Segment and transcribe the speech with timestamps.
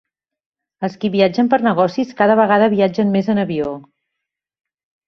[0.87, 3.73] Els qui viatgen per negocis cada vegada viatgen més en avió.